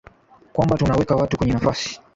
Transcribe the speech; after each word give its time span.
kwamba 0.53 0.77
tunawaweka 0.77 1.15
watu 1.15 1.37
kwenye 1.37 1.53
nafasi 1.53 2.01